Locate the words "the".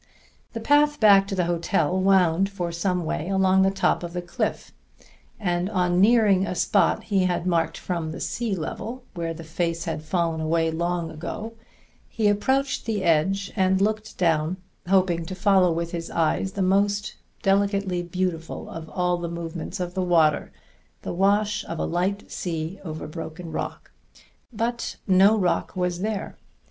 0.53-0.59, 1.35-1.45, 3.61-3.69, 4.13-4.21, 8.09-8.19, 9.31-9.43, 12.87-13.03, 16.53-16.63, 19.17-19.29, 21.03-21.13